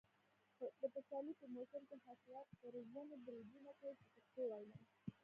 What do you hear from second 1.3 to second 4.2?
په موسم کې حشرات پر ونو بریدونه کوي په